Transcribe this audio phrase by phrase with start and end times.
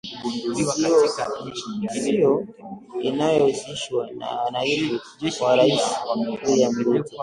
[1.99, 2.33] sio
[3.09, 4.87] inayohusishwa na naib
[5.41, 5.81] wa rais
[6.47, 7.15] William Ruto